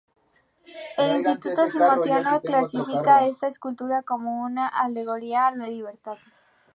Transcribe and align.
El 0.97 1.17
Instituto 1.17 1.69
Smithsoniano 1.69 2.41
clasifica 2.41 3.27
esta 3.27 3.45
escultura 3.45 4.01
como 4.01 4.41
una 4.43 4.67
alegoría 4.67 5.45
a 5.45 5.55
la 5.55 5.67
libertad. 5.67 6.17